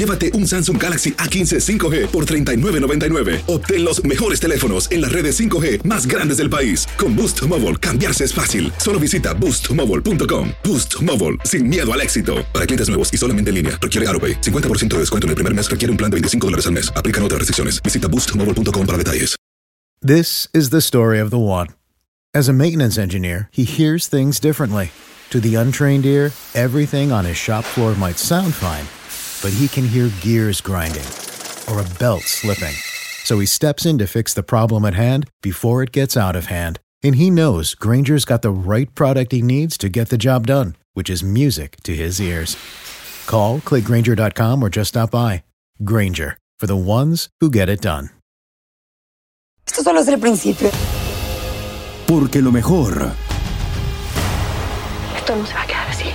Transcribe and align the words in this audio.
llévate 0.00 0.32
un 0.34 0.46
Samsung 0.46 0.78
Galaxy 0.78 1.12
A15 1.12 1.60
5G 1.60 2.06
por 2.08 2.26
$39.99. 2.26 3.42
Obtén 3.46 3.84
los 3.84 4.02
mejores 4.04 4.40
teléfonos 4.40 4.90
en 4.90 5.00
las 5.00 5.12
redes 5.12 5.38
5G 5.38 5.84
más 5.84 6.06
grandes 6.06 6.38
del 6.38 6.50
país. 6.50 6.86
Con 6.98 7.16
Boost 7.16 7.42
Mobile, 7.46 7.76
cambiarse 7.76 8.24
es 8.24 8.34
fácil. 8.34 8.70
Solo 8.76 9.00
visita 9.00 9.32
boostmobile.com. 9.34 10.50
Boost 10.64 11.00
Mobile, 11.00 11.38
sin 11.44 11.68
miedo 11.68 11.90
al 11.90 12.00
éxito. 12.02 12.44
Para 12.52 12.66
clientes 12.66 12.88
nuevos 12.88 13.08
y 13.14 13.16
solamente 13.16 13.50
en 13.50 13.56
línea, 13.56 13.78
requiere 13.80 14.06
AroPay. 14.08 14.40
50% 14.40 14.88
de 14.88 14.98
descuento 14.98 15.26
en 15.26 15.30
el 15.30 15.36
primer 15.36 15.54
mes 15.54 15.70
requiere 15.70 15.90
un 15.90 15.96
plan 15.96 16.10
de 16.10 16.16
25 16.16 16.46
dólares 16.46 16.66
al 16.66 16.72
mes. 16.72 16.92
Aplican 16.94 17.22
otras 17.24 17.38
restricciones. 17.38 17.82
Visita 17.82 18.08
boostmobile.com 18.08 18.86
para 18.86 18.98
detalles. 18.98 19.36
This 20.02 20.48
is 20.54 20.70
the 20.70 20.80
story 20.80 21.18
of 21.18 21.30
the 21.30 21.38
one. 21.38 21.68
As 22.32 22.48
a 22.48 22.54
maintenance 22.54 22.96
engineer, 22.96 23.50
he 23.52 23.64
hears 23.64 24.06
things 24.06 24.40
differently. 24.40 24.92
To 25.28 25.40
the 25.40 25.56
untrained 25.56 26.06
ear, 26.06 26.32
everything 26.54 27.12
on 27.12 27.26
his 27.26 27.36
shop 27.36 27.64
floor 27.64 27.94
might 27.94 28.16
sound 28.16 28.54
fine, 28.54 28.86
but 29.42 29.52
he 29.52 29.68
can 29.68 29.86
hear 29.86 30.10
gears 30.20 30.60
grinding 30.60 31.06
or 31.68 31.80
a 31.80 31.88
belt 31.98 32.22
slipping. 32.22 32.74
So 33.24 33.38
he 33.38 33.46
steps 33.46 33.86
in 33.86 33.98
to 33.98 34.06
fix 34.06 34.34
the 34.34 34.42
problem 34.42 34.84
at 34.84 34.94
hand 34.94 35.28
before 35.42 35.82
it 35.82 35.92
gets 35.92 36.16
out 36.16 36.36
of 36.36 36.46
hand. 36.46 36.78
And 37.02 37.14
he 37.16 37.30
knows 37.30 37.74
Granger's 37.74 38.24
got 38.24 38.42
the 38.42 38.50
right 38.50 38.92
product 38.94 39.32
he 39.32 39.40
needs 39.42 39.78
to 39.78 39.88
get 39.88 40.08
the 40.10 40.18
job 40.18 40.46
done, 40.46 40.76
which 40.94 41.08
is 41.08 41.22
music 41.22 41.76
to 41.84 41.94
his 41.94 42.20
ears. 42.20 42.56
Call, 43.26 43.60
clickgranger.com, 43.60 44.62
or 44.62 44.68
just 44.68 44.88
stop 44.90 45.10
by. 45.12 45.44
Granger, 45.84 46.36
for 46.58 46.66
the 46.66 46.76
ones 46.76 47.28
who 47.40 47.50
get 47.50 47.68
it 47.68 47.80
done. 47.80 48.10
Esto 49.66 49.82
solo 49.82 50.00
es 50.00 50.08
el 50.08 50.18
principio. 50.18 50.70
Porque 52.06 52.42
lo 52.42 52.50
mejor, 52.50 53.12
Esto 55.16 55.36
no 55.36 55.44
se 55.46 55.54
va 55.54 55.62
a 55.62 55.66
quedar 55.66 55.88
así. 55.88 56.10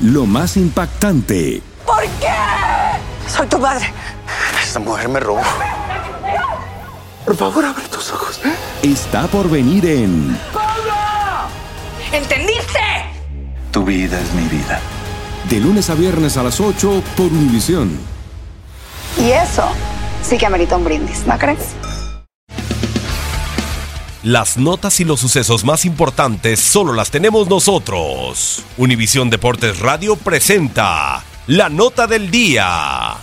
lo 0.00 0.24
más 0.26 0.56
impactante, 0.56 1.60
¿Por 1.88 2.02
qué? 2.20 2.28
Soy 3.26 3.46
tu 3.46 3.58
madre. 3.58 3.90
Esta 4.62 4.78
mujer 4.78 5.08
me 5.08 5.20
robó. 5.20 5.40
Por 7.24 7.34
favor, 7.34 7.64
abre 7.64 7.84
tus 7.84 8.12
ojos. 8.12 8.40
está 8.82 9.26
por 9.26 9.48
venir 9.48 9.86
en 9.86 10.38
¿Entendiste? 12.12 12.78
Tu 13.72 13.84
vida 13.84 14.20
es 14.20 14.34
mi 14.34 14.46
vida. 14.48 14.80
De 15.48 15.60
lunes 15.60 15.88
a 15.88 15.94
viernes 15.94 16.36
a 16.36 16.42
las 16.42 16.60
8 16.60 17.02
por 17.16 17.26
Univisión. 17.26 17.98
Y 19.18 19.30
eso 19.30 19.64
sí 20.22 20.36
que 20.36 20.44
amerita 20.44 20.76
un 20.76 20.84
brindis, 20.84 21.26
¿no 21.26 21.38
crees? 21.38 21.74
Las 24.22 24.58
notas 24.58 25.00
y 25.00 25.04
los 25.04 25.20
sucesos 25.20 25.64
más 25.64 25.86
importantes 25.86 26.60
solo 26.60 26.92
las 26.92 27.10
tenemos 27.10 27.48
nosotros. 27.48 28.62
Univisión 28.76 29.30
Deportes 29.30 29.78
Radio 29.78 30.16
presenta 30.16 31.24
la 31.48 31.70
nota 31.70 32.06
del 32.06 32.30
día. 32.30 33.14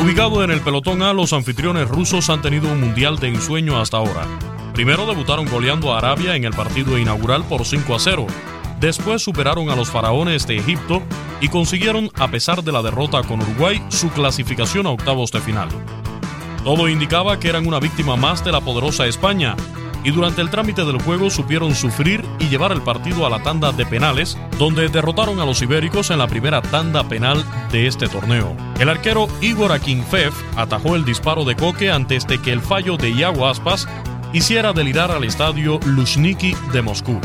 Ubicado 0.00 0.44
en 0.44 0.52
el 0.52 0.60
pelotón 0.60 1.02
A, 1.02 1.12
los 1.12 1.32
anfitriones 1.32 1.88
rusos 1.88 2.30
han 2.30 2.40
tenido 2.42 2.70
un 2.70 2.80
mundial 2.80 3.18
de 3.18 3.26
ensueño 3.26 3.80
hasta 3.80 3.96
ahora. 3.96 4.24
Primero 4.72 5.04
debutaron 5.04 5.46
goleando 5.46 5.92
a 5.92 5.98
Arabia 5.98 6.36
en 6.36 6.44
el 6.44 6.52
partido 6.52 6.96
inaugural 6.96 7.42
por 7.42 7.64
5 7.64 7.92
a 7.96 7.98
0. 7.98 8.26
Después 8.78 9.22
superaron 9.22 9.68
a 9.68 9.74
los 9.74 9.90
faraones 9.90 10.46
de 10.46 10.58
Egipto 10.58 11.02
y 11.40 11.48
consiguieron, 11.48 12.08
a 12.14 12.28
pesar 12.28 12.62
de 12.62 12.70
la 12.70 12.82
derrota 12.82 13.24
con 13.24 13.42
Uruguay, 13.42 13.84
su 13.88 14.10
clasificación 14.10 14.86
a 14.86 14.90
octavos 14.90 15.32
de 15.32 15.40
final. 15.40 15.70
Todo 16.62 16.88
indicaba 16.88 17.40
que 17.40 17.48
eran 17.48 17.66
una 17.66 17.80
víctima 17.80 18.14
más 18.14 18.44
de 18.44 18.52
la 18.52 18.60
poderosa 18.60 19.06
España, 19.06 19.56
y 20.04 20.10
durante 20.10 20.42
el 20.42 20.50
trámite 20.50 20.84
del 20.84 21.02
juego 21.02 21.30
supieron 21.30 21.74
sufrir 21.74 22.24
y 22.38 22.48
llevar 22.48 22.72
el 22.72 22.82
partido 22.82 23.26
a 23.26 23.30
la 23.30 23.42
tanda 23.42 23.72
de 23.72 23.86
penales, 23.86 24.38
donde 24.58 24.88
derrotaron 24.88 25.40
a 25.40 25.46
los 25.46 25.62
ibéricos 25.62 26.10
en 26.10 26.18
la 26.18 26.28
primera 26.28 26.62
tanda 26.62 27.08
penal 27.08 27.44
de 27.72 27.86
este 27.86 28.06
torneo. 28.06 28.54
El 28.78 28.90
arquero 28.90 29.26
Igor 29.40 29.72
Akinfev 29.72 30.32
atajó 30.56 30.94
el 30.94 31.04
disparo 31.04 31.44
de 31.44 31.56
Coque 31.56 31.90
antes 31.90 32.26
de 32.26 32.40
que 32.40 32.52
el 32.52 32.60
fallo 32.60 32.96
de 32.96 33.10
Iago 33.10 33.48
Aspas 33.48 33.88
hiciera 34.34 34.72
delirar 34.72 35.10
al 35.10 35.24
estadio 35.24 35.80
Luzhniki 35.86 36.54
de 36.72 36.82
Moscú. 36.82 37.18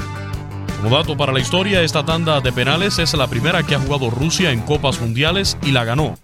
Como 0.81 0.95
dato 0.95 1.17
para 1.17 1.33
la 1.33 1.41
historia, 1.41 1.81
esta 1.81 2.05
tanda 2.05 2.39
de 2.39 2.53
penales 2.53 2.99
es 2.99 3.13
la 3.13 3.27
primera 3.27 3.63
que 3.63 3.75
ha 3.75 3.79
jugado 3.79 4.09
Rusia 4.09 4.51
en 4.51 4.61
Copas 4.61 5.01
Mundiales 5.01 5.57
y 5.61 5.71
la 5.71 5.83
ganó. 5.83 6.17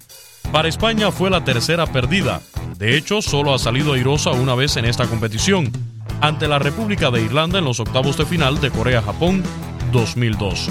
Para 0.54 0.70
España 0.70 1.12
fue 1.12 1.30
la 1.30 1.44
tercera 1.44 1.86
perdida. 1.88 2.42
De 2.78 2.96
hecho, 2.96 3.22
solo 3.22 3.54
ha 3.54 3.60
salido 3.60 3.94
airosa 3.94 4.32
una 4.32 4.56
vez 4.56 4.78
en 4.78 4.86
esta 4.86 5.08
competición, 5.08 5.72
ante 6.22 6.48
la 6.48 6.60
República 6.60 7.12
de 7.12 7.22
Irlanda 7.22 7.60
en 7.60 7.66
los 7.66 7.80
octavos 7.80 8.18
de 8.18 8.26
final 8.26 8.60
de 8.62 8.72
Corea-Japón 8.72 9.44
2002. 9.92 10.70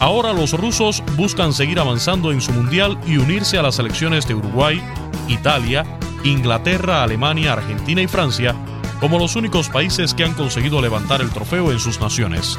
Ahora 0.00 0.32
los 0.32 0.52
rusos 0.52 1.02
buscan 1.16 1.52
seguir 1.52 1.80
avanzando 1.80 2.30
en 2.30 2.40
su 2.40 2.52
mundial 2.52 2.98
y 3.06 3.16
unirse 3.16 3.58
a 3.58 3.62
las 3.62 3.76
selecciones 3.76 4.28
de 4.28 4.34
Uruguay, 4.34 4.82
Italia, 5.28 5.84
Inglaterra, 6.24 7.02
Alemania, 7.02 7.54
Argentina 7.54 8.00
y 8.00 8.06
Francia 8.06 8.54
como 9.00 9.18
los 9.18 9.36
únicos 9.36 9.68
países 9.68 10.14
que 10.14 10.24
han 10.24 10.34
conseguido 10.34 10.80
levantar 10.80 11.20
el 11.20 11.30
trofeo 11.30 11.72
en 11.72 11.78
sus 11.78 12.00
naciones. 12.00 12.58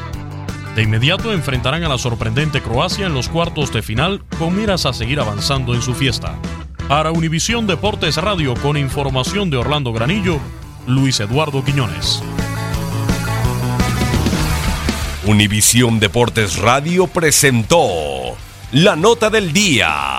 De 0.76 0.84
inmediato 0.84 1.34
enfrentarán 1.34 1.84
a 1.84 1.90
la 1.90 1.98
sorprendente 1.98 2.62
Croacia 2.62 3.08
en 3.08 3.14
los 3.14 3.28
cuartos 3.28 3.74
de 3.74 3.82
final 3.82 4.24
con 4.38 4.56
miras 4.56 4.86
a 4.86 4.94
seguir 4.94 5.20
avanzando 5.20 5.74
en 5.74 5.82
su 5.82 5.94
fiesta. 5.94 6.36
Para 6.88 7.12
Univisión 7.12 7.68
Deportes 7.68 8.18
Radio 8.18 8.54
con 8.56 8.78
información 8.78 9.50
de 9.50 9.58
Orlando 9.58 9.92
Granillo, 9.92 10.40
Luis 10.90 11.20
Eduardo 11.20 11.64
Quiñones. 11.64 12.24
Univisión 15.24 16.00
Deportes 16.00 16.58
Radio 16.58 17.06
presentó 17.06 18.36
la 18.72 18.96
nota 18.96 19.30
del 19.30 19.54
día. 19.54 20.19